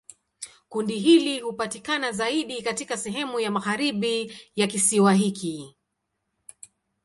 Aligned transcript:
Kundi 0.69 0.99
hili 0.99 1.39
hupatikana 1.39 2.11
zaidi 2.11 2.61
katika 2.61 2.97
sehemu 2.97 3.39
ya 3.39 3.51
magharibi 3.51 4.33
ya 4.55 4.67
kisiwa 4.67 5.13
hiki. 5.13 5.75